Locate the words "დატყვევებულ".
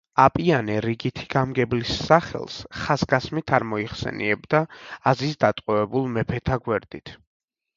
5.45-6.13